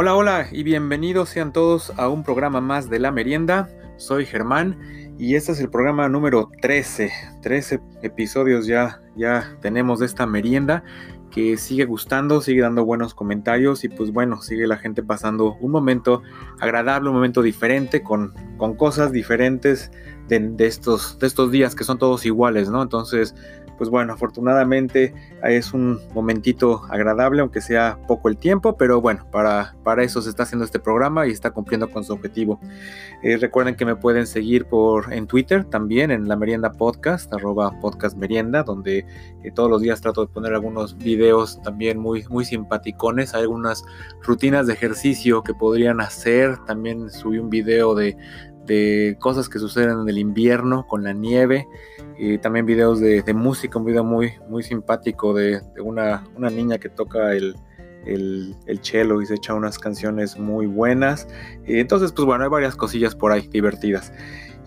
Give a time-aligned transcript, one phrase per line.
[0.00, 3.68] Hola, hola y bienvenidos sean todos a un programa más de La Merienda.
[3.96, 4.78] Soy Germán
[5.18, 7.10] y este es el programa número 13.
[7.42, 10.84] 13 episodios ya, ya tenemos de esta merienda
[11.32, 15.72] que sigue gustando, sigue dando buenos comentarios y pues bueno, sigue la gente pasando un
[15.72, 16.22] momento
[16.60, 19.90] agradable, un momento diferente con, con cosas diferentes
[20.28, 22.82] de, estos, de estos días que son todos iguales, ¿no?
[22.82, 23.34] Entonces
[23.78, 29.76] pues bueno, afortunadamente es un momentito agradable, aunque sea poco el tiempo, pero bueno, para,
[29.84, 32.60] para eso se está haciendo este programa y está cumpliendo con su objetivo.
[33.22, 37.78] Eh, recuerden que me pueden seguir por en Twitter también, en la merienda podcast, arroba
[37.80, 39.06] podcast merienda, donde
[39.44, 43.84] eh, todos los días trato de poner algunos videos también muy, muy simpaticones, hay algunas
[44.22, 48.16] rutinas de ejercicio que podrían hacer, también subí un video de,
[48.68, 51.66] de cosas que suceden en el invierno con la nieve
[52.18, 56.88] y también videos de, música, un video muy, muy simpático de, una, una, niña que
[56.88, 57.56] toca el,
[58.06, 58.80] el, el,
[59.22, 61.26] y se echa unas canciones muy buenas.
[61.64, 64.12] Entonces, pues bueno, hay varias cosillas por ahí divertidas.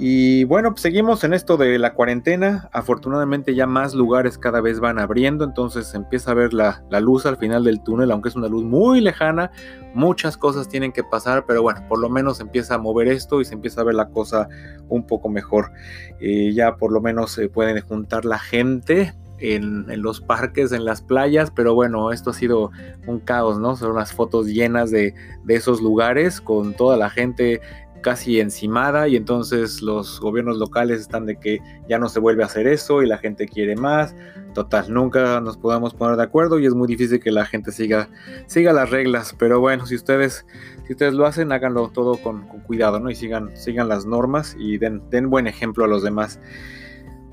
[0.03, 2.69] Y bueno, pues seguimos en esto de la cuarentena.
[2.73, 7.37] Afortunadamente ya más lugares cada vez van abriendo, entonces empieza a ver la, luz al
[7.37, 9.51] final del túnel, aunque es una luz muy lejana.
[9.93, 13.45] Muchas cosas tienen que pasar, pero bueno, por lo menos empieza a mover esto y
[13.45, 14.49] se empieza a ver la cosa
[14.89, 15.71] un poco mejor.
[16.19, 21.01] Eh, ya por lo menos se pueden juntar la gente, en, los parques, en las
[21.01, 22.71] playas, pero bueno, esto ha sido
[23.07, 23.75] un caos, ¿no?
[23.75, 27.59] Son unas fotos llenas de, de, esos lugares con toda la gente
[28.01, 32.47] casi encimada y entonces los gobiernos locales están de que ya no se vuelve a
[32.47, 34.15] hacer eso y la gente quiere más.
[34.53, 38.09] Total, nunca nos podamos poner de acuerdo y es muy difícil que la gente siga,
[38.47, 39.35] siga las reglas.
[39.37, 40.45] Pero bueno, si ustedes,
[40.85, 43.09] si ustedes lo hacen, háganlo todo con, cuidado, ¿no?
[43.09, 46.39] Y sigan, sigan las normas y den, den buen ejemplo a los demás.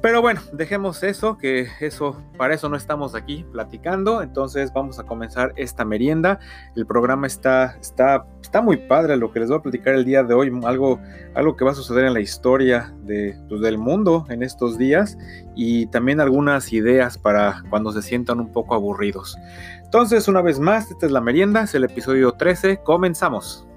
[0.00, 4.22] Pero bueno, dejemos eso, que eso, para eso no estamos aquí platicando.
[4.22, 6.38] Entonces vamos a comenzar esta merienda.
[6.76, 10.22] El programa está, está, está muy padre lo que les voy a platicar el día
[10.22, 10.52] de hoy.
[10.64, 11.00] Algo,
[11.34, 15.18] algo que va a suceder en la historia de, pues, del mundo en estos días.
[15.56, 19.36] Y también algunas ideas para cuando se sientan un poco aburridos.
[19.82, 22.82] Entonces, una vez más, esta es la merienda, es el episodio 13.
[22.84, 23.67] Comenzamos.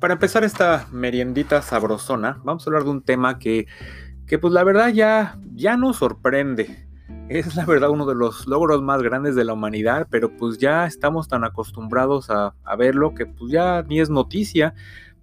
[0.00, 3.66] Para empezar esta meriendita sabrosona, vamos a hablar de un tema que,
[4.26, 6.88] que pues la verdad ya, ya nos sorprende.
[7.28, 10.86] Es la verdad uno de los logros más grandes de la humanidad, pero pues ya
[10.86, 14.72] estamos tan acostumbrados a, a verlo que pues ya ni es noticia.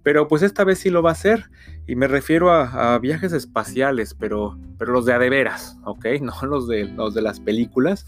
[0.04, 1.50] Pero pues esta vez sí lo va a hacer.
[1.88, 6.04] Y me refiero a, viajes espaciales, pero, pero los de a de veras, ¿ok?
[6.20, 8.04] No los de, los de las películas.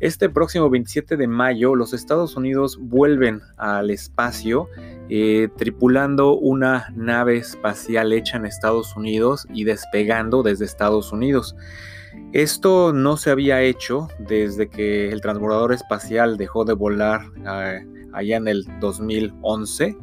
[0.00, 4.70] Este próximo 27 de mayo los Estados Unidos vuelven al espacio
[5.10, 11.54] eh, tripulando una nave espacial hecha en Estados Unidos y despegando desde Estados Unidos.
[12.32, 18.36] Esto no se había hecho desde que el transbordador espacial dejó de volar eh, allá
[18.38, 19.98] en el 2011.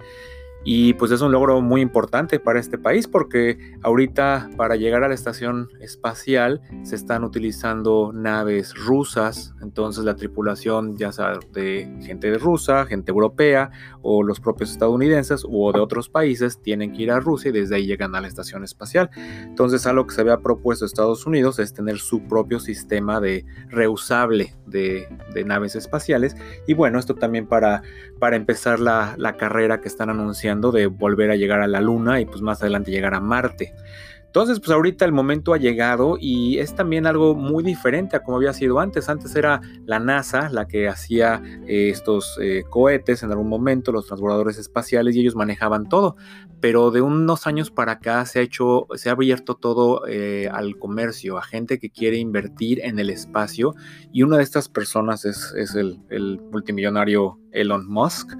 [0.67, 5.07] Y pues es un logro muy importante para este país porque ahorita para llegar a
[5.07, 12.35] la estación espacial se están utilizando naves rusas, entonces la tripulación ya sea de gente
[12.39, 13.69] rusa, gente europea
[14.01, 17.75] o los propios estadounidenses o de otros países tienen que ir a Rusia y desde
[17.75, 19.11] ahí llegan a la estación espacial.
[19.43, 24.55] Entonces algo que se había propuesto Estados Unidos es tener su propio sistema de reusable
[24.65, 25.07] de,
[25.45, 26.35] naves espaciales.
[26.65, 27.83] Y bueno, esto también para,
[28.19, 32.19] para empezar la, la carrera que están anunciando de volver a llegar a la Luna
[32.19, 33.73] y pues más adelante llegar a Marte.
[34.35, 38.35] Entonces, pues ahorita el momento ha llegado y es también algo muy diferente a como
[38.35, 39.07] había sido antes.
[39.07, 44.07] Antes era la NASA la que hacía eh, estos eh, cohetes en algún momento, los
[44.07, 46.17] transbordadores espaciales y ellos manejaban todo.
[46.59, 50.77] Pero de unos años para acá se ha hecho, se ha abierto todo eh, al
[50.77, 53.73] comercio, a gente que quiere invertir en el espacio
[54.11, 58.33] y una de estas personas es, el, el multimillonario Elon Musk.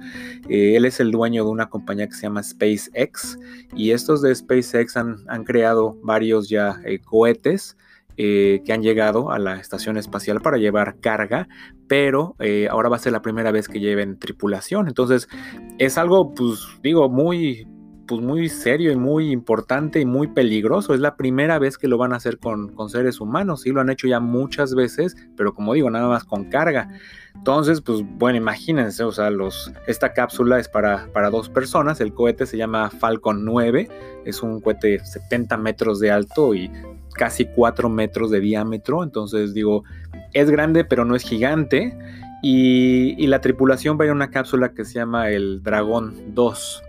[0.48, 3.38] él es el dueño de una compañía que se llama SpaceX
[3.74, 7.76] y estos de SpaceX han, han creado varios ya eh, cohetes
[8.18, 11.48] eh, que han llegado a la estación espacial para llevar carga,
[11.86, 14.88] pero eh, ahora va a ser la primera vez que lleven tripulación.
[14.88, 15.28] Entonces
[15.76, 17.68] es algo, pues digo, muy,
[18.06, 20.94] pues muy serio y muy importante y muy peligroso.
[20.94, 23.62] Es la primera vez que lo van a hacer con, con seres humanos.
[23.62, 26.88] Sí, lo han hecho ya muchas veces, pero como digo, nada más con carga.
[27.34, 32.12] Entonces, pues bueno, imagínense, o sea, los, esta cápsula es para, para dos personas, el
[32.14, 33.88] cohete se llama Falcon 9,
[34.24, 36.70] es un cohete 70 metros de alto y
[37.14, 39.84] casi 4 metros de diámetro, entonces digo,
[40.32, 41.96] es grande pero no es gigante
[42.42, 46.34] y, y la tripulación va a ir a una cápsula que se llama el Dragón
[46.34, 46.82] 2.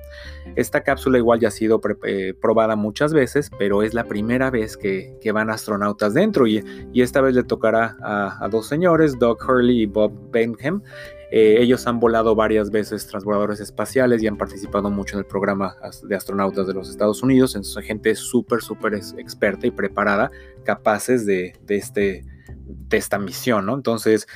[0.55, 4.77] Esta cápsula igual ya ha sido eh, probada muchas veces, pero es la primera vez
[4.77, 6.63] que, van astronautas dentro y,
[6.95, 10.81] esta vez le tocará a, dos señores, Doug Hurley y Bob Benham.
[11.29, 15.75] Eh, ellos han volado varias veces transbordadores espaciales y han participado mucho en el programa
[16.03, 17.55] de astronautas de los Estados Unidos.
[17.55, 20.31] Entonces, gente súper, súper experta y preparada,
[20.63, 22.23] capaces de, de este
[22.67, 23.75] de esta misión, ¿no?
[23.75, 24.27] Entonces,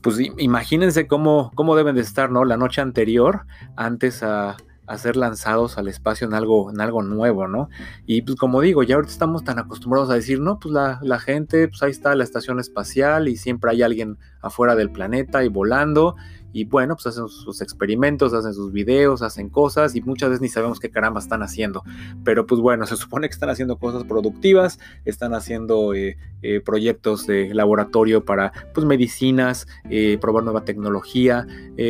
[0.00, 2.44] pues imagínense cómo, cómo deben de estar, ¿no?
[2.44, 3.46] La noche anterior,
[3.76, 4.56] antes a,
[4.98, 7.68] ser lanzados al espacio en algo, en algo nuevo, ¿no?
[8.06, 11.18] Y pues como digo, ya ahorita estamos tan acostumbrados a decir, no, pues la, la
[11.18, 15.48] gente, pues ahí está la estación espacial y siempre hay alguien afuera del planeta y
[15.48, 16.16] volando
[16.52, 20.48] y bueno, pues hacen sus experimentos, hacen sus videos, hacen cosas y muchas veces ni
[20.48, 21.82] sabemos qué caramba están haciendo.
[22.24, 27.26] Pero pues bueno, se supone que están haciendo cosas productivas, están haciendo eh, eh, proyectos
[27.26, 31.46] de laboratorio para pues medicinas, eh, probar nueva tecnología,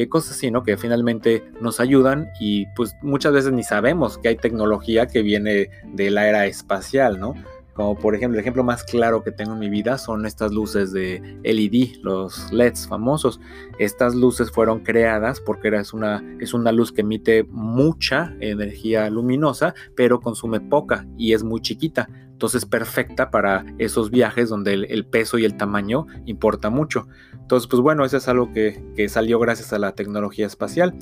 [0.08, 0.62] cosas así, ¿no?
[0.62, 5.70] Que finalmente nos ayudan y pues muchas veces ni sabemos que hay tecnología que viene
[5.84, 7.34] de la era espacial, ¿no?
[7.80, 10.92] Como por ejemplo, el ejemplo más claro que tengo en mi vida son estas luces
[10.92, 13.40] de LED, los LEDs famosos.
[13.78, 19.72] Estas luces fueron creadas porque es, una, es una luz que emite mucha energía luminosa,
[19.96, 22.10] pero consume poca y es muy chiquita.
[22.32, 27.08] Entonces perfecta para esos viajes donde el, peso y el tamaño importa mucho.
[27.32, 30.94] Entonces, pues bueno, eso es algo que, salió gracias a la tecnología espacial.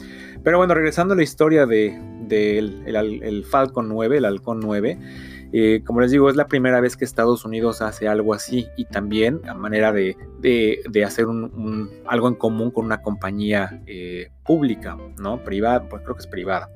[0.44, 4.98] Pero bueno, regresando a la historia del de, el Falcon 9, el Halcón 9.
[5.52, 8.84] Eh, como les digo, es la primera vez que Estados Unidos hace algo así y
[8.84, 10.16] también a manera de,
[11.04, 11.26] hacer
[12.06, 15.42] algo en común con una compañía eh, pública, ¿no?
[15.42, 16.70] Privada, pues creo que es privada.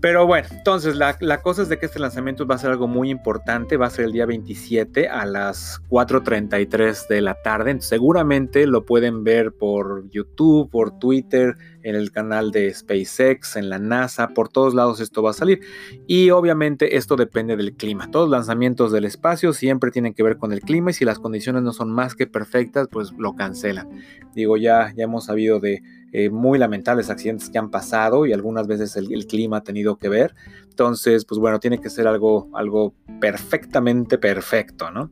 [0.00, 3.10] Pero bueno, entonces la, cosa es de que este lanzamiento va a ser algo muy
[3.10, 8.86] importante, va a ser el día 27 a las 4.33 de la tarde, seguramente lo
[8.86, 14.48] pueden ver por YouTube, por Twitter, en el canal de SpaceX, en la NASA, por
[14.48, 15.60] todos lados esto va a salir.
[16.06, 18.10] Y obviamente esto depende del clima.
[18.10, 21.18] Todos los lanzamientos del espacio siempre tienen que ver con el clima y si las
[21.18, 23.88] condiciones no son más que perfectas, pues lo cancelan.
[24.34, 25.82] Digo, ya, ya hemos sabido de
[26.12, 30.08] eh, muy lamentables accidentes que han pasado y algunas veces el, clima ha tenido que
[30.08, 30.34] ver.
[30.68, 35.10] Entonces, pues bueno, tiene que ser algo, algo perfectamente perfecto, ¿no?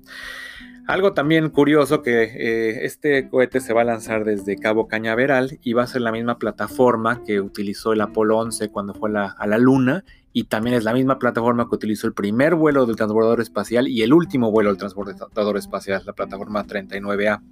[0.88, 5.75] Algo también curioso que eh, este cohete se va a lanzar desde Cabo Cañaveral y
[5.75, 9.58] va a ser la misma plataforma que utilizó el Apolo 11 cuando fue a la
[9.58, 10.02] Luna
[10.32, 14.02] y también es la misma plataforma que utilizó el primer vuelo del transbordador espacial y
[14.02, 17.43] el último vuelo del transbordador espacial, la plataforma 39A.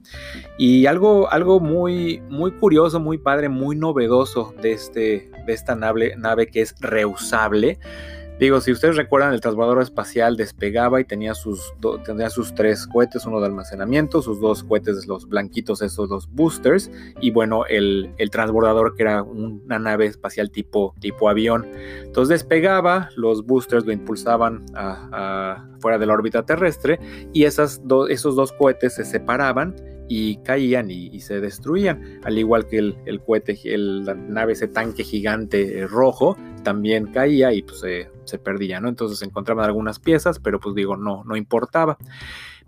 [0.57, 6.15] Y algo, algo muy, muy curioso, muy padre, muy novedoso de, este, de esta nave,
[6.17, 7.79] nave que es reusable
[8.39, 11.73] Digo, si ustedes recuerdan, el transbordador espacial despegaba y tenía sus,
[12.05, 16.91] tenía sus tres cohetes, uno de almacenamiento, sus dos cohetes, los blanquitos, esos dos boosters,
[17.21, 21.67] y bueno, el, el transbordador que era una nave espacial tipo, tipo avión.
[22.03, 27.01] Entonces despegaba, los boosters lo impulsaban a, fuera de la órbita terrestre
[27.33, 27.81] y esas
[28.11, 29.75] esos dos cohetes se separaban
[30.09, 35.81] y caían y, se destruían, al igual que el, cohete, la nave, ese tanque gigante
[35.81, 36.37] eh, rojo,
[36.67, 37.79] también caía y pues
[38.25, 38.89] se perdía, ¿no?
[38.89, 41.97] Entonces se encontraban algunas piezas, pero pues digo, no, no importaba.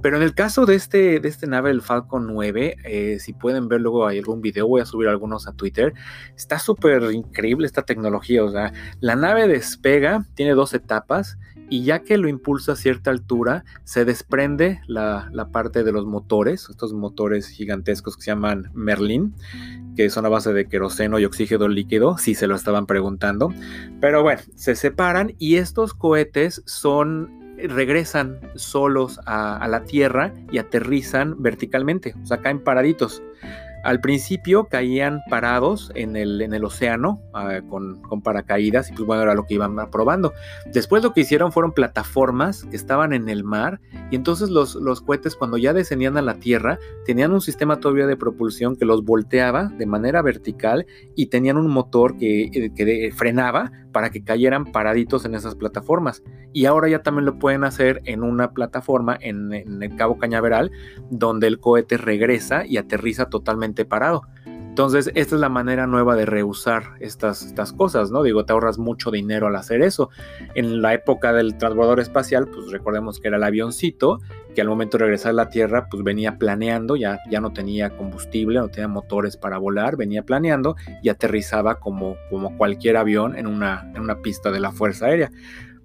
[0.00, 3.67] Pero en el caso de este, de este nave, el Falcon 9, eh, si pueden
[3.67, 5.95] ver luego hay algún video, voy a subir algunos a Twitter,
[6.37, 11.37] está súper increíble esta tecnología, o sea, la nave despega, tiene dos etapas,
[11.70, 16.69] y ya que lo impulsa a cierta altura, se desprende la, parte de los motores,
[16.70, 19.34] estos motores gigantescos que se llaman Merlin,
[19.96, 23.53] que son a base de queroseno y oxígeno líquido, si se lo estaban preguntando.
[24.01, 30.58] Pero bueno, se separan y estos cohetes son regresan solos a, a la Tierra y
[30.58, 33.20] aterrizan verticalmente, o sea, caen paraditos.
[33.85, 39.23] Al principio caían parados en el, en el océano ah, con, paracaídas y pues bueno,
[39.23, 40.32] era lo que iban probando.
[40.73, 43.81] Después lo que hicieron fueron plataformas que estaban en el mar
[44.11, 48.06] y entonces los, los cohetes cuando ya descendían a la tierra tenían un sistema todavía
[48.06, 53.13] de propulsión que los volteaba de manera vertical y tenían un motor que, eh, que
[53.15, 56.23] frenaba para que cayeran paraditos en esas plataformas.
[56.53, 60.70] Y ahora ya también lo pueden hacer en una plataforma en el Cabo Cañaveral
[61.11, 64.22] donde el cohete regresa y aterriza totalmente parado.
[64.79, 68.22] Entonces, esta es la manera nueva de reusar estas, estas cosas, ¿no?
[68.22, 70.08] Digo, te ahorras mucho dinero al hacer eso.
[70.55, 74.20] En la época del transbordador espacial, pues recordemos que era el avioncito,
[74.55, 77.96] que al momento de regresar a la Tierra, pues venía planeando, ya, ya no tenía
[77.96, 83.48] combustible, no tenía motores para volar, venía planeando y aterrizaba como, como cualquier avión en
[83.48, 85.32] una, en una pista de la Fuerza Aérea.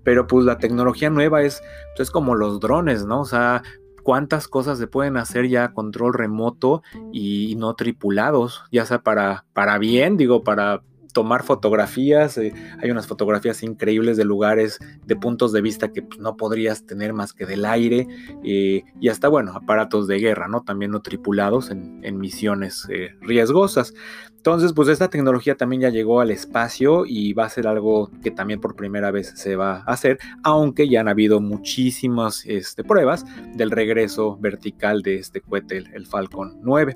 [0.03, 1.63] Pero pues la tecnología nueva es,
[1.95, 3.21] pues, es como los drones, ¿no?
[3.21, 3.63] O sea,
[4.03, 9.45] cuántas cosas se pueden hacer ya a control remoto y no tripulados, ya sea para,
[9.53, 10.81] para bien, digo, para
[11.13, 12.37] tomar fotografías.
[12.37, 16.85] Eh, hay unas fotografías increíbles de lugares, de puntos de vista que pues, no podrías
[16.85, 18.07] tener más que del aire.
[18.43, 20.61] Eh, y hasta, bueno, aparatos de guerra, ¿no?
[20.63, 23.93] También no tripulados en, misiones eh, riesgosas.
[24.35, 28.29] Entonces, pues esta tecnología también ya llegó al espacio y va a ser algo que
[28.29, 33.25] también por primera vez se va a hacer, aunque ya han habido muchísimas este, pruebas
[33.55, 36.95] del regreso vertical de este cohete, el Falcon 9.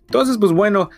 [0.00, 0.90] Entonces, pues bueno,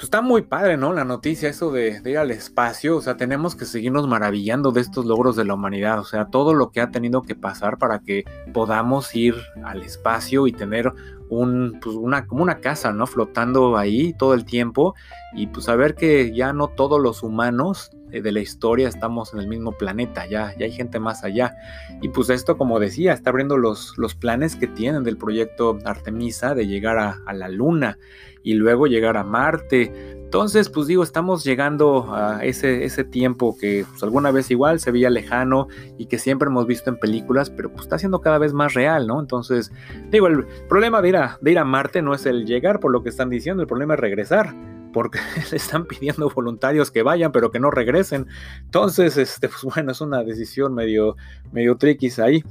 [0.00, 0.94] pues está muy padre, ¿no?
[0.94, 5.04] La noticia, eso de, ir al espacio, o sea, tenemos que seguirnos maravillando de estos
[5.04, 8.24] logros de la humanidad, o sea, todo lo que ha tenido que pasar para que
[8.54, 10.90] podamos ir al espacio y tener
[11.30, 13.06] un, pues una, como una casa, ¿no?
[13.06, 14.94] Flotando ahí todo el tiempo
[15.32, 19.38] y pues saber que ya no todos los humanos eh, de la historia estamos en
[19.38, 21.54] el mismo planeta, ya, ya hay gente más allá.
[22.02, 26.54] Y pues esto, como decía, está abriendo los, los planes que tienen del proyecto Artemisa
[26.54, 27.98] de llegar a, a la Luna
[28.42, 30.19] y luego llegar a Marte.
[30.30, 34.92] Entonces, pues digo, estamos llegando a ese, ese tiempo que pues, alguna vez igual se
[34.92, 35.66] veía lejano
[35.98, 39.08] y que siempre hemos visto en películas, pero pues está siendo cada vez más real,
[39.08, 39.18] ¿no?
[39.18, 39.72] Entonces,
[40.12, 42.92] digo, el problema de ir a, de ir a Marte no es el llegar por
[42.92, 44.54] lo que están diciendo, el problema es regresar
[44.92, 45.18] porque
[45.50, 48.26] le están pidiendo voluntarios que vayan, pero que no regresen.
[48.62, 51.16] Entonces, este, pues bueno, es una decisión medio,
[51.52, 52.42] medio tricky ahí.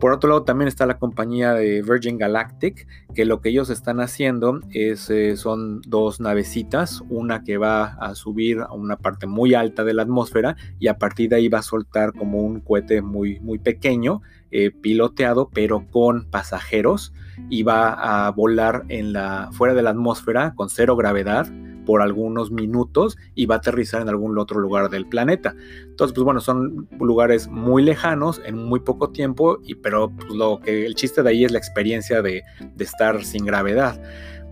[0.00, 4.00] Por otro lado, también está la compañía de Virgin Galactic, que lo que ellos están
[4.00, 9.54] haciendo es, eh, son dos navecitas, una que va a subir a una parte muy
[9.54, 13.02] alta de la atmósfera y a partir de ahí va a soltar como un cohete
[13.02, 17.12] muy, muy pequeño, eh, piloteado, pero con pasajeros
[17.50, 21.46] y va a volar en la, fuera de la atmósfera con cero gravedad
[21.84, 25.54] por algunos minutos y va a aterrizar en algún otro lugar del planeta.
[25.82, 30.60] Entonces, pues bueno, son lugares muy lejanos en muy poco tiempo, y, pero pues, lo
[30.60, 32.42] que el chiste de ahí es la experiencia de,
[32.78, 34.00] estar sin gravedad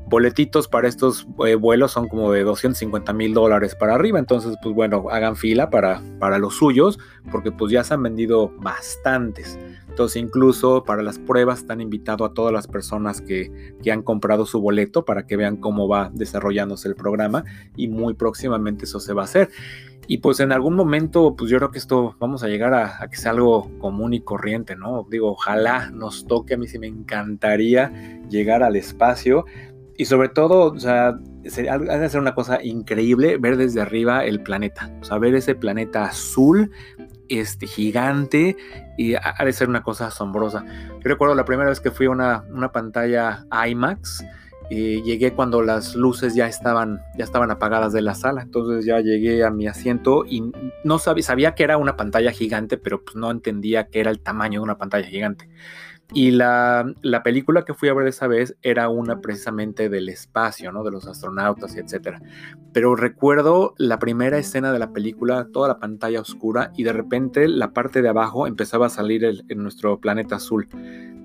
[0.07, 4.19] boletitos para estos eh, vuelos son como de 250 mil dólares para arriba.
[4.19, 6.99] Entonces, pues bueno, hagan fila para, para los suyos,
[7.31, 9.59] porque pues ya se han vendido bastantes.
[9.93, 14.47] Entonces, incluso para las pruebas están invitado a todas las personas que, que, han comprado
[14.47, 17.45] su boleto para que vean cómo va desarrollándose el programa
[17.77, 19.51] y muy próximamente eso se va a hacer.
[20.07, 23.09] Y pues en algún momento, pues yo creo que esto vamos a llegar a, a,
[23.09, 25.07] que sea algo común y corriente, ¿no?
[25.11, 29.45] Digo, ojalá nos toque, a mí sí me encantaría llegar al espacio,
[29.97, 34.43] y sobre todo, o sea, ha de ser una cosa increíble ver desde arriba el
[34.43, 34.91] planeta.
[35.01, 36.71] O sea, ver ese planeta azul,
[37.29, 38.57] este gigante,
[38.97, 40.65] y ha de ser una cosa asombrosa.
[40.67, 44.25] Yo recuerdo la primera vez que fui a una, una pantalla IMAX.
[44.71, 48.41] Y llegué cuando las luces ya estaban, ya estaban apagadas de la sala.
[48.41, 50.51] Entonces ya llegué a mi asiento y
[50.83, 54.21] no sabía, sabía que era una pantalla gigante, pero pues no entendía que era el
[54.21, 55.47] tamaño de una pantalla gigante.
[56.15, 60.85] Y la, película que fui a ver esa vez era una precisamente del espacio, ¿no?
[60.85, 62.21] De los astronautas y etcétera.
[62.73, 67.49] Pero recuerdo la primera escena de la película, toda la pantalla oscura y de repente
[67.49, 70.69] la parte de abajo empezaba a salir en nuestro planeta azul.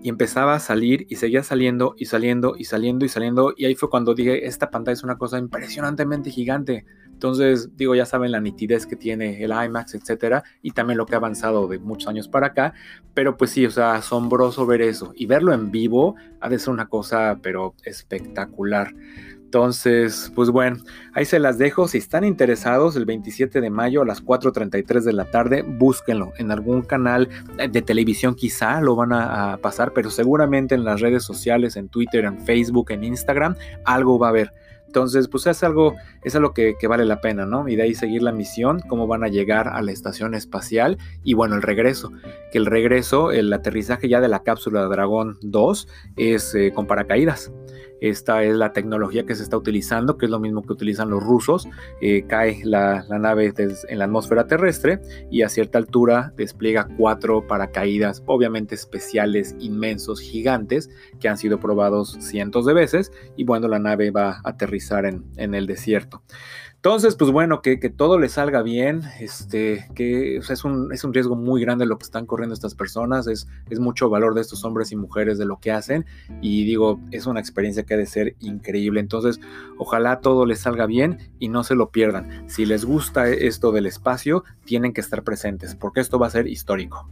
[0.04, 3.54] Y empezaba a salir y seguía saliendo y saliendo y saliendo y saliendo.
[3.58, 6.86] Y ahí fue cuando dije, esta pantalla es una cosa impresionantemente gigante.
[7.18, 11.16] Entonces, digo, ya saben la nitidez que tiene el IMAX, etcétera, y también lo que
[11.16, 12.76] ha avanzado de muchos años para acá,
[13.16, 16.70] pero pues sí, o sea, asombroso ver eso y verlo en vivo ha de ser
[16.72, 18.94] una cosa, pero espectacular.
[19.34, 20.78] Entonces, pues bueno,
[21.14, 21.88] ahí se las dejo.
[21.88, 26.52] Si están interesados, el 27 de mayo a las 4.33 de la tarde, búsquenlo en
[26.52, 31.24] algún canal de televisión quizá lo van a, a pasar, pero seguramente en las redes
[31.24, 33.56] sociales, en Twitter, en Facebook, en Instagram,
[33.86, 34.54] algo va a haber.
[34.88, 37.68] Entonces, pues es algo, es algo que, vale la pena, ¿no?
[37.68, 41.34] Y de ahí seguir la misión, cómo van a llegar a la estación espacial y
[41.34, 42.12] bueno, el regreso.
[42.52, 47.52] Que el regreso, el aterrizaje ya de la cápsula Dragón 2 es eh, con paracaídas.
[48.02, 51.24] Esta es la tecnología que se está utilizando, que es lo mismo que utilizan los
[51.24, 51.68] rusos.
[52.02, 55.00] Eh, cae la, nave en la atmósfera terrestre
[55.32, 60.90] y a cierta altura despliega cuatro paracaídas, obviamente especiales, inmensos, gigantes,
[61.20, 63.12] que han sido probados cientos de veces.
[63.36, 66.22] Y bueno, la nave va a aterrizar en, en el desierto.
[66.78, 71.36] Entonces, pues bueno, que, todo le salga bien, este, que es, un, es un riesgo
[71.36, 74.92] muy grande lo que están corriendo estas personas, es, es mucho valor de estos hombres
[74.92, 76.06] y mujeres de lo que hacen
[76.40, 79.00] y digo, es una experiencia que ha de ser increíble.
[79.00, 79.40] Entonces,
[79.78, 82.48] ojalá todo les salga bien y no se lo pierdan.
[82.48, 86.48] Si les gusta esto del espacio, tienen que estar presentes porque esto va a ser
[86.48, 87.10] histórico.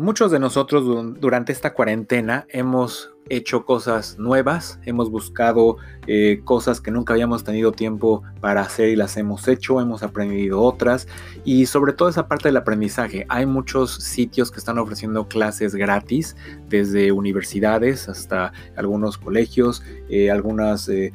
[0.00, 5.76] Muchos de nosotros durante esta cuarentena hemos hecho cosas nuevas, hemos buscado
[6.06, 10.62] eh, cosas que nunca habíamos tenido tiempo para hacer y las hemos hecho, hemos aprendido
[10.62, 11.06] otras
[11.44, 13.26] y sobre todo esa parte del aprendizaje.
[13.28, 16.34] Hay muchos sitios que están ofreciendo clases gratis,
[16.68, 21.12] desde universidades hasta algunos colegios, eh, algunas eh,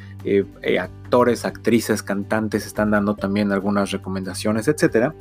[0.79, 5.13] actores, actrices, cantantes están dando también algunas recomendaciones, etc.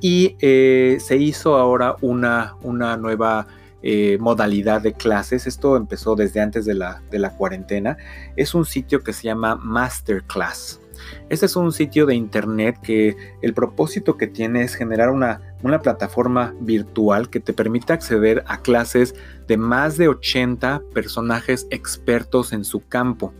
[0.00, 3.46] Y se hizo ahora una, una nueva
[3.80, 5.46] eh, modalidad de clases.
[5.46, 7.96] Esto empezó desde antes de la, de la cuarentena.
[8.34, 10.80] Es un sitio que se llama Masterclass.
[11.28, 15.80] Este es un sitio de internet que el propósito que tiene es generar una, una
[15.80, 19.14] plataforma virtual que te permite acceder a clases
[19.48, 23.32] de más de 80 personajes expertos en su campo.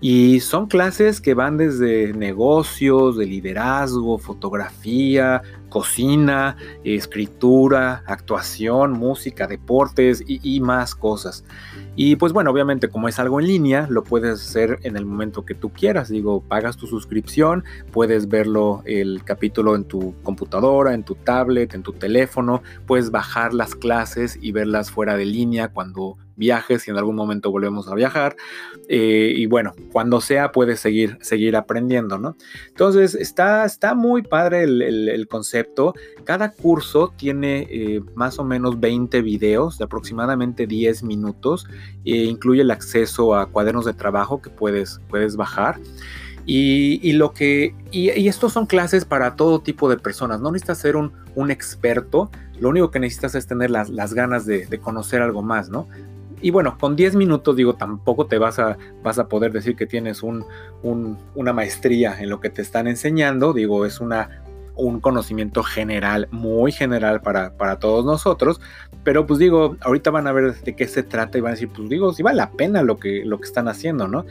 [0.00, 10.24] Y son clases que van desde negocios, de liderazgo, fotografía, cocina, escritura, actuación, música, deportes
[10.26, 11.44] y, más cosas.
[11.96, 15.44] Y pues bueno, obviamente como es algo en línea, lo puedes hacer en el momento
[15.44, 16.08] que tú quieras.
[16.08, 21.82] Digo, pagas tu suscripción, puedes verlo el capítulo en tu computadora, en tu tablet, en
[21.82, 26.96] tu teléfono, puedes bajar las clases y verlas fuera de línea cuando viajes, si en
[26.96, 28.34] algún momento volvemos a viajar.
[28.88, 32.34] Eh, y bueno, cuando sea puedes seguir, seguir aprendiendo, ¿no?
[32.68, 35.94] Entonces está, está muy padre el, concepto.
[36.24, 41.66] Cada curso tiene eh, más o menos 20 videos de aproximadamente 10 minutos.
[42.04, 45.78] E incluye el acceso a cuadernos de trabajo que puedes, puedes bajar.
[46.52, 47.76] Y, lo que.
[47.92, 50.40] Y, estos son clases para todo tipo de personas.
[50.40, 51.12] No necesitas ser un,
[51.48, 52.28] experto.
[52.58, 55.86] Lo único que necesitas es tener las, ganas de, conocer algo más, ¿no?
[56.42, 59.86] Y bueno, con 10 minutos, digo, tampoco te vas a, vas a poder decir que
[59.86, 60.44] tienes un,
[61.36, 63.52] una maestría en lo que te están enseñando.
[63.52, 64.42] Digo, es una,
[64.74, 68.60] un conocimiento general, muy general para, para, todos nosotros.
[69.04, 71.68] Pero pues digo, ahorita van a ver de qué se trata y van a decir,
[71.68, 74.24] pues digo, si vale la pena lo que, lo que están haciendo, ¿no?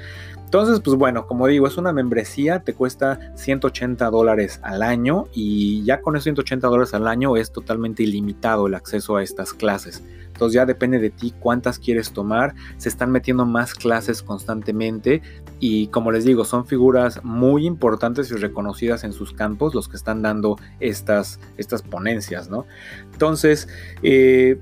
[0.50, 5.84] Entonces, pues bueno, como digo, es una membresía, te cuesta 180 dólares al año y
[5.84, 10.04] ya con esos 180 dólares al año es totalmente ilimitado el acceso a estas clases.
[10.26, 12.56] Entonces ya depende de ti cuántas quieres tomar.
[12.78, 15.22] Se están metiendo más clases constantemente
[15.60, 19.98] y como les digo, son figuras muy importantes y reconocidas en sus campos los que
[19.98, 22.66] están dando estas, estas ponencias, ¿no?
[23.14, 23.68] Entonces,
[24.02, 24.58] eh,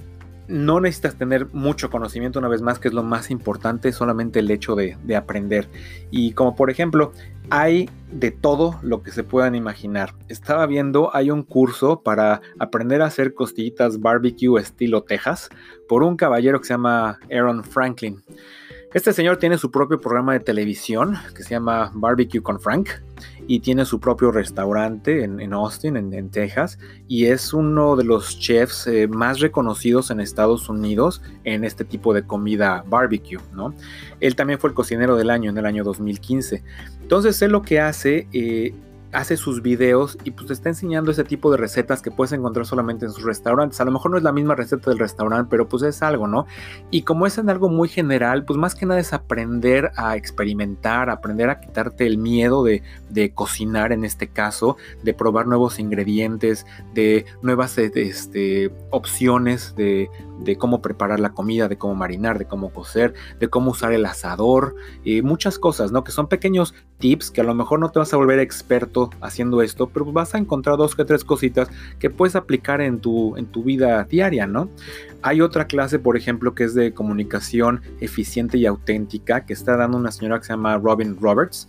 [0.47, 4.49] no necesitas tener mucho conocimiento una vez más, que es lo más importante, solamente el
[4.51, 5.67] hecho de, aprender.
[6.11, 7.11] Y como por ejemplo,
[7.49, 10.13] hay de todo lo que se puedan imaginar.
[10.29, 15.49] Estaba viendo, hay un curso para aprender a hacer costillitas barbecue estilo Texas
[15.87, 18.21] por un caballero que se llama Aaron Franklin.
[18.93, 22.89] Este señor tiene su propio programa de televisión que se llama Barbecue con Frank
[23.47, 28.87] y tiene su propio restaurante en, Austin, en, Texas, y es uno de los chefs
[28.87, 33.73] eh, más reconocidos en Estados Unidos en este tipo de comida barbecue, ¿no?
[34.19, 36.61] Él también fue el cocinero del año en el año 2015.
[37.01, 38.73] Entonces él lo que hace eh,
[39.11, 42.65] hace sus videos y pues te está enseñando ese tipo de recetas que puedes encontrar
[42.65, 43.79] solamente en sus restaurantes.
[43.79, 46.45] A lo mejor no es la misma receta del restaurante, pero pues es algo, ¿no?
[46.91, 51.09] Y como es en algo muy general, pues más que nada es aprender a experimentar,
[51.09, 56.65] aprender a quitarte el miedo de, de cocinar en este caso, de probar nuevos ingredientes,
[56.93, 60.09] de nuevas este, opciones de,
[60.39, 64.05] de cómo preparar la comida, de cómo marinar, de cómo cocer, de cómo usar el
[64.05, 66.03] asador, y muchas cosas, ¿no?
[66.03, 69.61] Que son pequeños tips que a lo mejor no te vas a volver experto haciendo
[69.61, 71.69] esto, pero vas a encontrar dos que tres cositas
[71.99, 74.69] que puedes aplicar en tu, en tu vida diaria, ¿no?
[75.23, 79.97] Hay otra clase, por ejemplo, que es de comunicación eficiente y auténtica, que está dando
[79.97, 81.67] una señora que se llama Robin Roberts.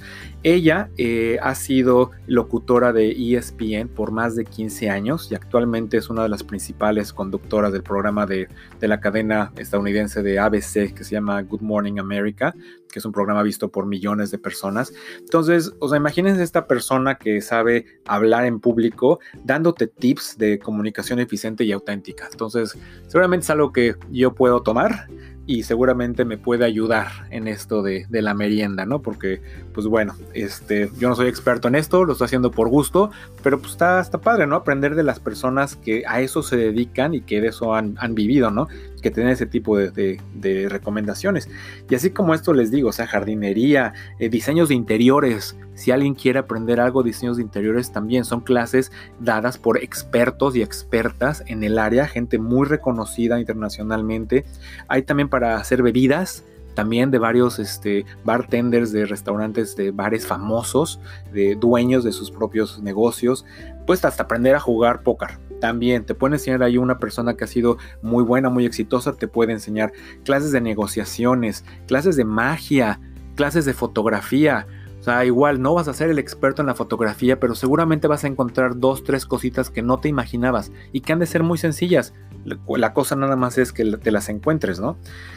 [0.48, 6.08] Ella eh, ha sido locutora de ESPN por más de 15 años y actualmente es
[6.08, 8.48] una de las principales conductoras del programa de,
[8.80, 12.54] de la cadena estadounidense de ABC que se llama Good Morning America,
[12.90, 14.94] que es un programa visto por millones de personas.
[15.18, 21.18] Entonces, o sea, imagínense esta persona que sabe hablar en público dándote tips de comunicación
[21.18, 22.26] eficiente y auténtica.
[22.32, 22.74] Entonces,
[23.06, 25.08] seguramente es algo que yo puedo tomar
[25.48, 29.00] y seguramente me puede ayudar en esto de, la merienda, ¿no?
[29.00, 29.40] Porque,
[29.72, 33.10] pues bueno, este, yo no soy experto en esto, lo estoy haciendo por gusto,
[33.42, 34.56] pero pues está, está padre, ¿no?
[34.56, 38.14] Aprender de las personas que a eso se dedican y que de eso han, han
[38.14, 38.68] vivido, ¿no?
[39.00, 41.48] Que tienen ese tipo de, recomendaciones.
[41.88, 46.14] Y así como esto les digo, o sea, jardinería, eh, diseños de interiores, si alguien
[46.14, 51.62] quiere aprender algo, diseños de interiores también son clases dadas por expertos y expertas en
[51.62, 54.44] el área, gente muy reconocida internacionalmente.
[54.88, 61.00] Hay también para hacer bebidas, también de varios este, bartenders de restaurantes de bares famosos,
[61.32, 63.44] de dueños de sus propios negocios,
[63.86, 67.48] pues hasta aprender a jugar póker también te puede enseñar ahí una persona que ha
[67.48, 69.92] sido muy buena, muy exitosa, te puede enseñar
[70.24, 73.00] clases de negociaciones, clases de magia,
[73.34, 74.66] clases de fotografía.
[75.00, 78.24] O sea, igual no vas a ser el experto en la fotografía, pero seguramente vas
[78.24, 81.56] a encontrar dos, tres cositas que no te imaginabas y que han de ser muy
[81.56, 82.14] sencillas.
[82.44, 84.96] La cosa nada más es que te las encuentres, ¿no?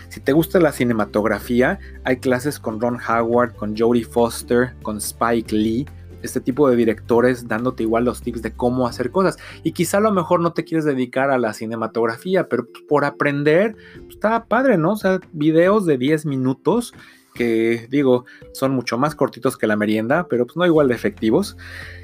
[0.09, 5.55] Si te gusta la cinematografía, hay clases con Ron Howard, con Jodie Foster, con Spike
[5.55, 5.85] Lee,
[6.23, 9.37] este tipo de directores dándote igual los tips de cómo hacer cosas.
[9.63, 13.75] Y quizá a lo mejor no te quieres dedicar a la cinematografía, pero por aprender,
[13.95, 14.93] pues, está padre, ¿no?
[14.93, 16.93] O sea, videos de 10 minutos
[17.33, 21.57] que digo, son mucho más cortitos que la merienda, pero pues no igual de efectivos.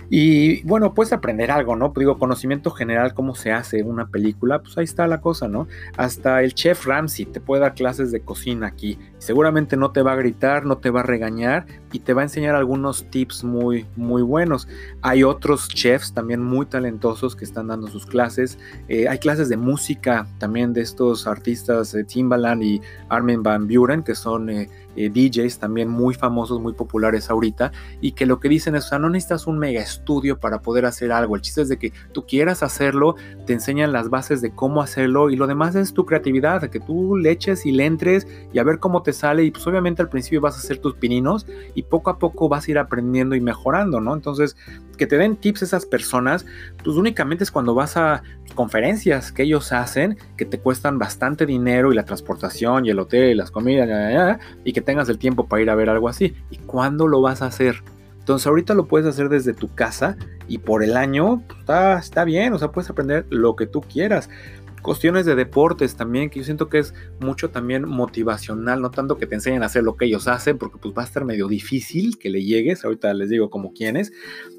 [0.10, 1.94] Y bueno, puedes aprender algo, ¿no?
[1.96, 5.68] Digo, conocimiento general, cómo se hace una película, pues ahí está la cosa, ¿no?
[5.98, 8.98] Hasta el chef Ramsey te puede dar clases de cocina aquí.
[9.18, 12.26] Seguramente no te va a gritar, no te va a regañar y te va a
[12.26, 14.68] enseñar algunos tips muy, muy buenos.
[15.02, 18.58] Hay otros chefs también muy talentosos que están dando sus clases.
[18.88, 24.04] Eh, hay clases de música también de estos artistas, eh, Timbaland y Armin Van Buren,
[24.04, 24.50] que son...
[24.50, 28.90] Eh, DJs también muy famosos, muy populares ahorita, y que lo que dicen es, o
[28.90, 31.92] sea, no necesitas un mega estudio para poder hacer algo, el chiste es de que
[32.14, 36.06] tú quieras hacerlo, te enseñan las bases de cómo hacerlo y lo demás es tu
[36.06, 39.44] creatividad, de que tú le eches y le entres y a ver cómo te sale
[39.44, 42.68] y pues obviamente al principio vas a hacer tus pininos y poco a poco vas
[42.68, 44.14] a ir aprendiendo y mejorando, ¿no?
[44.14, 44.56] Entonces,
[44.98, 46.46] que te den tips esas personas,
[46.84, 48.24] pues únicamente es cuando vas a
[48.56, 53.32] conferencias que ellos hacen, que te cuestan bastante dinero y la transportación y el hotel
[53.32, 56.36] y las comidas, y que tengas el tiempo para ir a ver algo así.
[56.50, 57.84] ¿Y cuándo lo vas a hacer?
[58.28, 60.18] Entonces ahorita lo puedes hacer desde tu casa
[60.50, 63.80] y por el año pues, está, está bien, o sea, puedes aprender lo que tú
[63.80, 64.30] quieras.
[64.82, 69.28] Cuestiones de deportes también, que yo siento que es mucho también motivacional, no tanto que
[69.28, 72.20] te enseñen a hacer lo que ellos hacen, porque pues va a estar medio difícil
[72.20, 74.12] que le llegues, ahorita les digo como quiénes,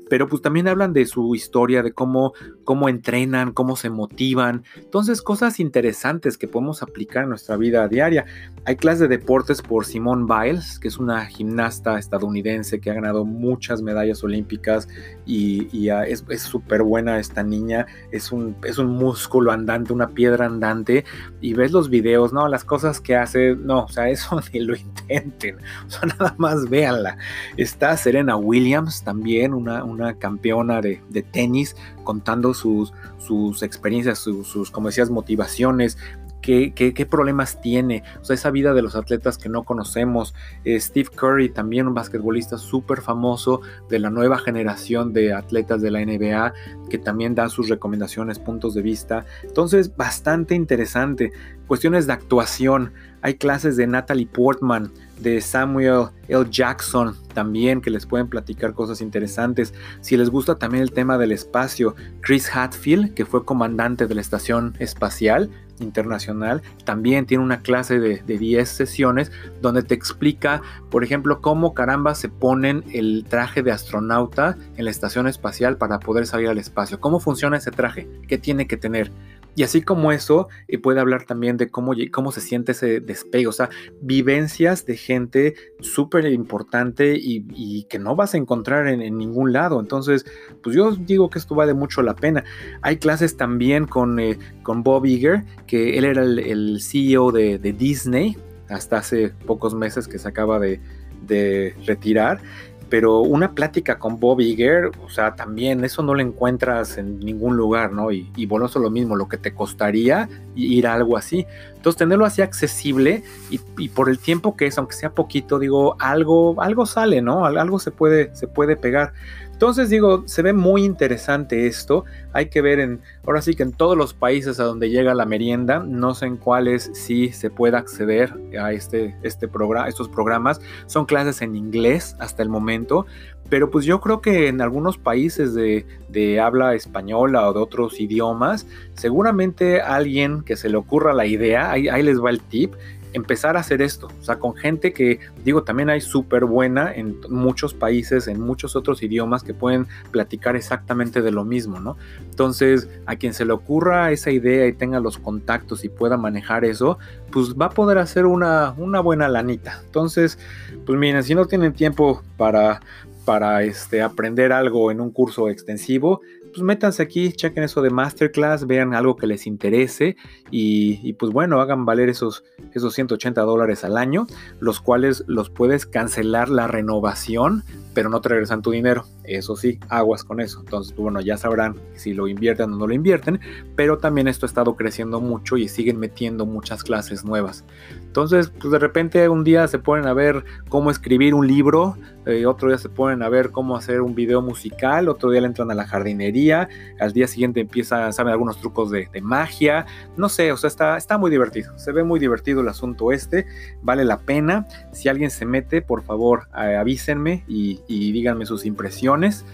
[0.08, 2.32] pero pues también hablan de su historia, de cómo,
[2.64, 4.64] cómo entrenan, cómo se motivan.
[4.76, 8.24] Entonces, cosas interesantes que podemos aplicar en nuestra vida diaria.
[8.64, 13.24] Hay clases de deportes por Simone Biles, que es una gimnasta estadounidense que ha ganado
[13.24, 14.88] muchas medallas olímpicas
[15.26, 17.86] y, es súper buena esta niña.
[18.10, 21.04] Es un, es un músculo andante, una piedra andante.
[21.40, 22.48] Y ves los videos, ¿no?
[22.48, 25.56] Las cosas que hace, no, o sea, eso ni lo intenten.
[25.86, 27.16] O sea, nada más véanla.
[27.56, 35.10] Está Serena Williams también, una campeona de, tenis, contando sus, sus experiencias, sus, como decías,
[35.10, 35.98] motivaciones,
[36.40, 40.34] Qué, qué, problemas tiene, o sea, esa vida de los atletas que no conocemos.
[40.64, 45.90] Eh, Steve Curry, también un basquetbolista súper famoso de la nueva generación de atletas de
[45.90, 46.54] la NBA,
[46.88, 49.26] que también da sus recomendaciones, puntos de vista.
[49.42, 51.32] Entonces, bastante interesante.
[51.66, 52.94] Cuestiones de actuación.
[53.22, 56.46] Hay clases de Natalie Portman, de Samuel L.
[56.50, 59.74] Jackson también, que les pueden platicar cosas interesantes.
[60.00, 64.20] Si les gusta también el tema del espacio, Chris Hadfield, que fue comandante de la
[64.20, 65.50] Estación Espacial
[65.80, 71.74] Internacional, también tiene una clase de, de 10 sesiones donde te explica, por ejemplo, cómo
[71.74, 76.58] caramba se ponen el traje de astronauta en la Estación Espacial para poder salir al
[76.58, 77.00] espacio.
[77.00, 78.08] ¿Cómo funciona ese traje?
[78.26, 79.10] ¿Qué tiene que tener?
[79.58, 83.48] Y así como eso, eh, puede hablar también de cómo, cómo se siente ese despegue,
[83.48, 83.68] o sea,
[84.00, 89.80] vivencias de gente súper importante y, que no vas a encontrar en, ningún lado.
[89.80, 90.24] Entonces,
[90.62, 92.44] pues yo digo que esto vale mucho la pena.
[92.82, 98.36] Hay clases también con, eh, con Bob Iger, que él era el, CEO de, Disney
[98.68, 100.80] hasta hace pocos meses que se acaba de,
[101.26, 102.40] de retirar
[102.88, 107.56] pero una plática con Bob Iger, o sea, también eso no lo encuentras en ningún
[107.56, 108.10] lugar, ¿no?
[108.10, 111.46] Y, y bueno, eso lo mismo, lo que te costaría ir a algo así.
[111.76, 115.96] Entonces, tenerlo así accesible y, y, por el tiempo que es, aunque sea poquito, digo,
[115.98, 117.44] algo, algo sale, ¿no?
[117.44, 119.12] Algo se puede, se puede pegar.
[119.58, 122.04] Entonces digo, se ve muy interesante esto.
[122.32, 125.26] Hay que ver en, ahora sí que en todos los países a donde llega la
[125.26, 130.60] merienda, no sé en cuáles sí se puede acceder a este, este programa, estos programas.
[130.86, 133.04] Son clases en inglés hasta el momento,
[133.48, 138.64] pero pues yo creo que en algunos países de, habla española o de otros idiomas,
[138.94, 142.74] seguramente alguien que se le ocurra la idea, ahí les va el tip,
[143.18, 147.20] empezar a hacer esto, o sea, con gente que, digo, también hay súper buena en
[147.28, 151.96] muchos países, en muchos otros idiomas que pueden platicar exactamente de lo mismo, ¿no?
[152.30, 156.64] Entonces, a quien se le ocurra esa idea y tenga los contactos y pueda manejar
[156.64, 156.98] eso,
[157.30, 159.80] pues va a poder hacer una, una buena lanita.
[159.84, 160.38] Entonces,
[160.86, 162.80] pues miren, si no tienen tiempo para,
[163.24, 168.66] para este, aprender algo en un curso extensivo, pues métanse aquí, chequen eso de masterclass,
[168.66, 170.16] vean algo que les interese
[170.50, 174.26] y, pues bueno, hagan valer esos, esos 180 dólares al año,
[174.60, 177.64] los cuales los puedes cancelar la renovación,
[177.98, 179.06] pero no te regresan tu dinero.
[179.24, 180.60] Eso sí, aguas con eso.
[180.60, 183.40] Entonces, pues bueno, ya sabrán si lo invierten o no lo invierten,
[183.74, 187.64] pero también esto ha estado creciendo mucho y siguen metiendo muchas clases nuevas.
[188.06, 192.46] Entonces, pues de repente un día se ponen a ver cómo escribir un libro, eh,
[192.46, 195.70] otro día se ponen a ver cómo hacer un video musical, otro día le entran
[195.70, 196.68] a la jardinería,
[197.00, 201.16] al día siguiente empiezan, saben algunos trucos de, magia, no sé, o sea, está, está
[201.18, 203.46] muy divertido, se ve muy divertido el asunto este,
[203.82, 204.66] vale la pena.
[204.92, 209.44] Si alguien se mete, por favor, avísenme y díganme sus impresiones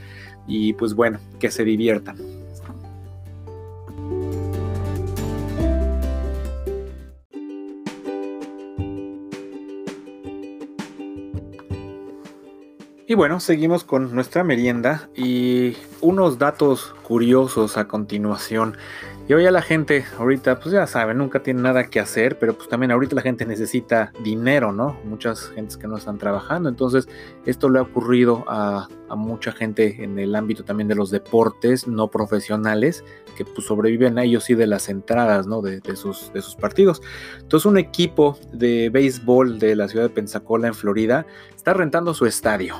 [0.46, 2.16] y pues bueno, que se diviertan.
[13.06, 18.78] Y bueno, seguimos con nuestra merienda y unos datos curiosos a continuación.
[19.26, 22.52] Y hoy a la gente, ahorita, pues ya saben, nunca tiene nada que hacer, pero
[22.52, 24.98] pues también ahorita la gente necesita dinero, ¿no?
[25.04, 26.68] Muchas gentes que no están trabajando.
[26.68, 27.08] Entonces,
[27.46, 32.08] esto le ha ocurrido a, mucha gente en el ámbito también de los deportes no
[32.08, 33.04] profesionales,
[33.36, 35.62] que pues sobreviven a ellos y de las entradas, ¿no?
[35.62, 37.00] De, sus, de sus partidos.
[37.40, 41.24] Entonces, un equipo de béisbol de la ciudad de Pensacola, en Florida,
[41.56, 42.74] está rentando su estadio.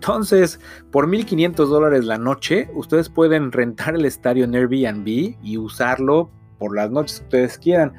[0.00, 0.60] Entonces,
[0.92, 6.76] por 1.500 dólares la noche, ustedes pueden rentar el estadio en Airbnb y usarlo por
[6.76, 7.94] las noches que ustedes quieran.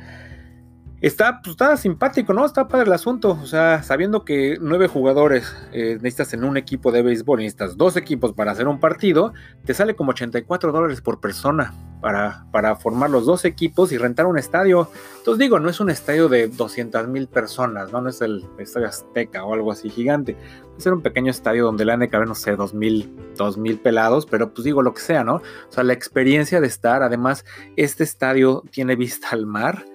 [1.02, 2.46] Está, pues, está simpático, ¿no?
[2.46, 3.40] Está padre el asunto.
[3.42, 7.96] O sea, sabiendo que nueve jugadores eh, necesitas en un equipo de béisbol, necesitas dos
[7.96, 9.34] equipos para hacer un partido,
[9.64, 14.26] te sale como 84 dólares por persona para, para formar los dos equipos y rentar
[14.26, 14.90] un estadio.
[15.20, 18.02] Entonces digo, no es un estadio de 200 mil personas, ¿no?
[18.02, 20.36] No es el estadio Azteca o algo así gigante.
[20.78, 23.14] Es un pequeño estadio donde le han de caber, no sé, 2 mil,
[23.58, 25.36] mil pelados, pero pues digo lo que sea, ¿no?
[25.36, 29.86] O sea, la experiencia de estar, además, este estadio tiene vista al mar.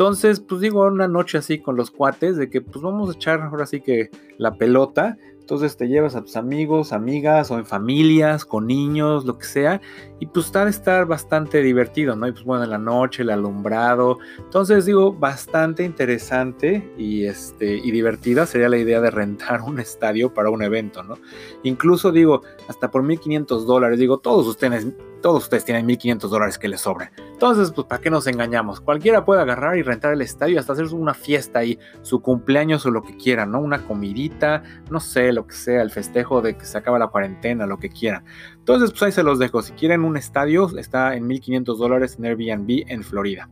[0.00, 3.42] Entonces, pues digo, una noche así con los cuates de que pues vamos a echar
[3.42, 4.08] ahora sí que
[4.38, 5.18] la pelota
[5.50, 9.80] entonces te llevas a tus amigos, amigas o en familias, con niños, lo que sea.
[10.20, 12.28] Y pues de estar bastante divertido, ¿no?
[12.28, 14.18] Y pues bueno, en la noche, el alumbrado.
[14.38, 20.32] Entonces digo, bastante interesante y, este, y divertida sería la idea de rentar un estadio
[20.32, 21.16] para un evento, ¿no?
[21.64, 24.86] Incluso digo, hasta por 1.500 dólares, digo, todos ustedes
[25.20, 27.10] todos ustedes tienen 1500 dólares que les sobren.
[27.32, 28.80] Entonces, pues, ¿para qué nos engañamos?
[28.80, 32.90] Cualquiera puede agarrar y rentar el estadio hasta hacer una fiesta ahí, su cumpleaños o
[32.90, 33.60] lo que quieran, ¿no?
[33.60, 37.66] Una comidita, no sé, lo que sea, el festejo de que se acaba la cuarentena,
[37.66, 38.24] lo que quieran.
[38.54, 39.62] Entonces, pues ahí se los dejo.
[39.62, 43.48] Si quieren un estadio, está en 1500 dólares en Airbnb en Florida.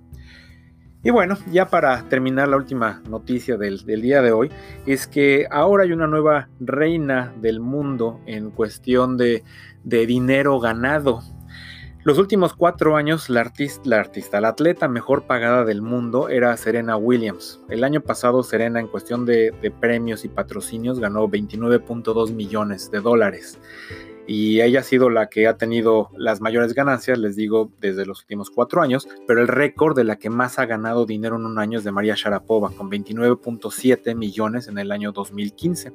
[1.03, 4.51] Y bueno, ya para terminar la última noticia del, día de hoy,
[4.85, 9.45] es que ahora hay una nueva reina del mundo en cuestión de,
[9.85, 11.23] de dinero ganado.
[12.09, 17.61] Los últimos cuatro años, la artista, la atleta mejor pagada del mundo era Serena Williams.
[17.69, 23.59] El año pasado, Serena, en cuestión de, premios y patrocinios, ganó 29.2 millones de dólares.
[24.27, 28.23] Y ella ha sido la que ha tenido las mayores ganancias, les digo, desde los
[28.23, 31.59] últimos cuatro años, pero el récord de la que más ha ganado dinero en un
[31.59, 35.93] año es de María Sharapova, con 29.7 millones en el año 2015.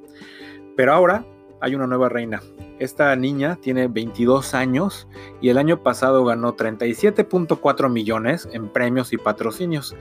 [0.75, 1.25] Pero ahora
[1.63, 2.43] hay una nueva reina.
[2.77, 5.07] Esta niña tiene 22 años
[5.39, 9.95] y el año pasado ganó 37.4 millones en premios y patrocinios.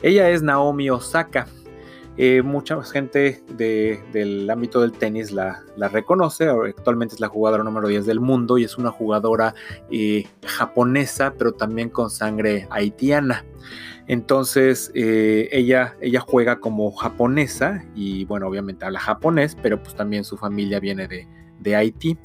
[0.00, 1.48] Ella es Naomi Osaka.
[2.16, 6.48] Eh, mucha gente del ámbito del tenis la, reconoce.
[6.48, 9.56] Actualmente es la jugadora número 10 del mundo y es una jugadora
[9.90, 13.44] eh, japonesa, pero también con sangre haitiana.
[14.08, 20.24] Entonces eh, ella, ella juega como japonesa y bueno, obviamente habla japonés, pero pues también
[20.24, 21.28] su familia viene de,
[21.60, 22.18] de Haití.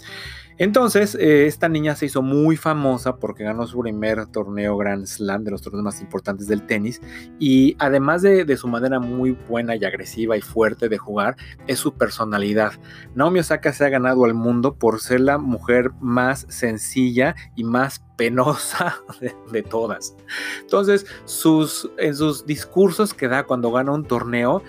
[0.57, 5.43] Entonces, eh, esta niña se hizo muy famosa porque ganó su primer torneo Grand Slam,
[5.43, 7.01] de los torneos más importantes del tenis,
[7.39, 11.35] y además de, su manera muy buena y agresiva y fuerte de jugar,
[11.67, 12.73] es su personalidad.
[13.15, 18.03] Naomi Osaka se ha ganado al mundo por ser la mujer más sencilla y más
[18.15, 18.95] penosa
[19.51, 20.15] de, todas.
[20.61, 24.61] Entonces, sus, en sus discursos que da cuando gana un torneo,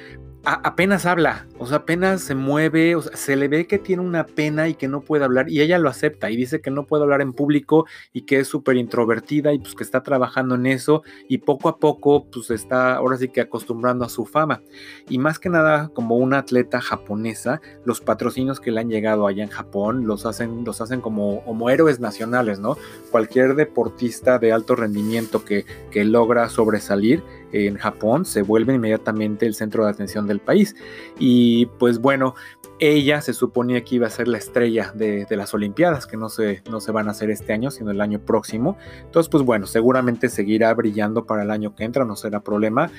[0.45, 4.69] apenas habla, o sea, apenas se mueve, o se le ve que tiene una pena
[4.69, 7.23] y que no puede hablar, y ella lo acepta y dice que no puede hablar
[7.23, 11.39] en público y que es súper introvertida y pues que está trabajando en eso y
[11.39, 14.63] poco a poco pues está ahora sí que acostumbrando a su fama.
[15.09, 19.43] Y más que nada, como una atleta japonesa, los patrocinios que le han llegado allá
[19.43, 22.77] en Japón los hacen, los hacen como, como héroes nacionales, ¿no?
[23.11, 27.23] Cualquier deportista de alto rendimiento que, que logra sobresalir
[27.55, 30.75] en Japón se vuelve inmediatamente el centro de atención del país.
[31.19, 32.35] Y pues bueno,
[32.81, 36.63] ella se suponía que iba a ser la estrella de, las Olimpiadas, que no se,
[36.71, 38.77] no se van a hacer este año, sino el año próximo.
[39.05, 42.91] Entonces, pues bueno, seguramente seguirá brillando para el año que entra, no será problema.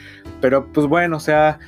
[0.42, 1.60] Pero pues bueno, o sea,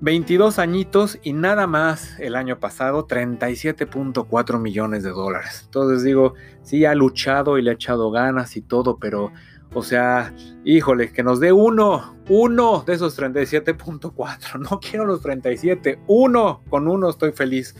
[0.00, 5.62] 22 añitos y nada más el año pasado 37.4 millones de dólares.
[5.66, 9.32] Entonces digo, sí ha luchado y le ha echado ganas y todo, pero
[9.72, 14.58] o sea, híjole, que nos dé uno, uno de esos 37.4.
[14.70, 17.74] No quiero los 37, uno, con uno estoy feliz.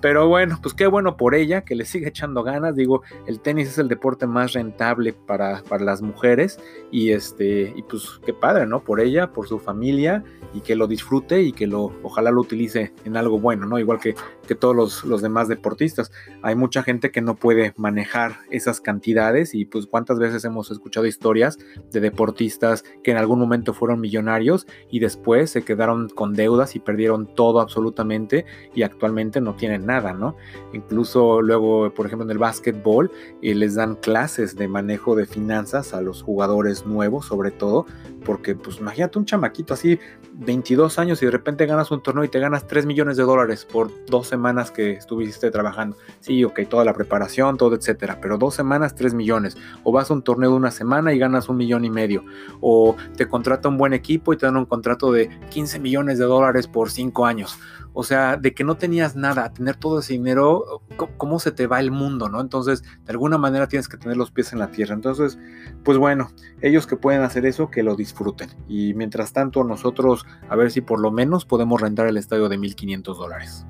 [0.00, 2.76] Pero bueno, pues qué bueno por ella, que le sigue echando ganas.
[2.76, 6.60] Digo, el tenis es el deporte más rentable para, para las mujeres.
[6.92, 8.84] Y este, y pues qué padre, ¿no?
[8.84, 10.22] Por ella, por su familia,
[10.54, 13.78] y que lo disfrute y que lo, ojalá lo utilice en algo bueno, ¿no?
[13.78, 14.14] Igual que,
[14.46, 16.12] que todos los, los demás deportistas.
[16.42, 19.54] Hay mucha gente que no puede manejar esas cantidades.
[19.54, 21.58] Y pues cuántas veces hemos escuchado historias
[21.90, 26.80] de deportistas que en algún momento fueron millonarios y después se quedaron con deudas y
[26.80, 30.36] perdieron todo absolutamente y actualmente no tienen nada, ¿no?
[30.72, 33.10] Incluso luego, por ejemplo, en el básquetbol
[33.42, 37.86] eh, les dan clases de manejo de finanzas a los jugadores nuevos, sobre todo,
[38.24, 39.98] porque pues imagínate un chamaquito así,
[40.34, 43.64] 22 años y de repente ganas un torneo y te ganas 3 millones de dólares
[43.64, 45.96] por dos semanas que estuviste trabajando.
[46.20, 49.56] Sí, ok, toda la preparación, todo, etcétera, pero dos semanas, 3 millones.
[49.82, 52.24] O vas a un torneo de una semana y ganas un millón y medio.
[52.60, 56.24] O te contrata un buen equipo y te dan un contrato de 15 millones de
[56.26, 57.58] dólares por 5 años.
[57.92, 60.82] O sea, de que no tenías nada, tener todo ese dinero,
[61.16, 62.40] ¿cómo se te va el mundo, no?
[62.40, 64.94] Entonces, de alguna manera tienes que tener los pies en la tierra.
[64.94, 65.38] Entonces,
[65.84, 68.50] pues bueno, ellos que pueden hacer eso, que lo disfruten.
[68.68, 72.58] Y mientras tanto, nosotros, a ver si por lo menos podemos rentar el estadio de
[72.58, 73.66] 1500 dólares.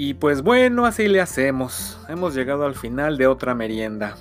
[0.00, 1.98] Y pues bueno, así le hacemos.
[2.08, 4.16] Hemos llegado al final de otra merienda.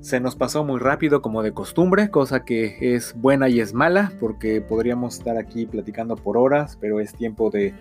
[0.00, 4.12] Se nos pasó muy rápido como de costumbre, cosa que es buena y es mala,
[4.20, 7.74] porque podríamos estar aquí platicando por horas, pero es tiempo de,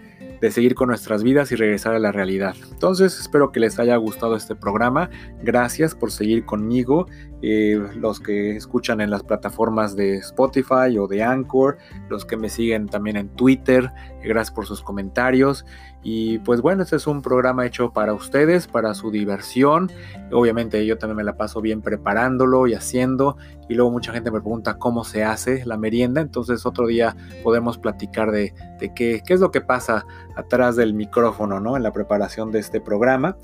[0.49, 2.55] seguir con nuestras vidas y regresar a la realidad.
[2.71, 5.09] Entonces espero que les haya gustado este programa.
[5.43, 7.07] Gracias por seguir conmigo.
[7.41, 11.77] Eh, los que escuchan en las plataformas de Spotify o de Anchor,
[12.09, 15.65] los que me siguen también en Twitter, gracias por sus comentarios.
[16.01, 19.91] Y pues bueno, este es un programa hecho para ustedes, para su diversión.
[20.31, 23.37] Obviamente yo también me la paso bien preparándolo y haciendo.
[23.67, 26.21] Y luego mucha gente me pregunta cómo se hace la merienda.
[26.21, 28.53] Entonces otro día podemos platicar de,
[28.95, 31.75] qué, qué, es lo que pasa atrás del micrófono, ¿no?
[31.75, 33.35] En la preparación de este programa.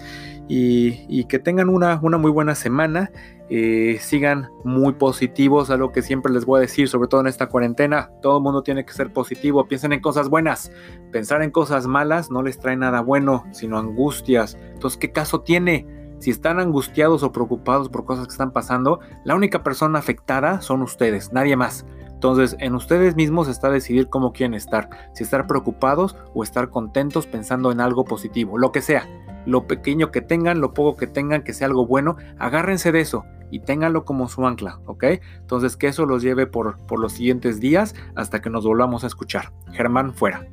[0.47, 3.11] Y, que tengan una, una muy buena semana.
[3.49, 7.47] Eh, sigan muy positivos, algo que siempre les voy a decir, sobre todo en esta
[7.47, 10.71] cuarentena, todo el mundo tiene que ser positivo, piensen en cosas buenas,
[11.11, 14.57] pensar en cosas malas no les trae nada bueno, sino angustias.
[14.73, 15.85] Entonces, ¿qué caso tiene?
[16.17, 20.81] Si están angustiados o preocupados por cosas que están pasando, la única persona afectada son
[20.81, 21.85] ustedes, nadie más.
[22.07, 27.27] Entonces, en ustedes mismos está decidir cómo quieren estar, si estar preocupados o estar contentos
[27.27, 29.07] pensando en algo positivo, lo que sea,
[29.45, 33.25] lo pequeño que tengan, lo poco que tengan, que sea algo bueno, agárrense de eso
[33.51, 35.03] y ténganlo como su ancla, ¿ok?
[35.37, 39.07] Entonces que eso los lleve por, por los siguientes días hasta que nos volvamos a
[39.07, 39.53] escuchar.
[39.71, 40.47] Germán fuera.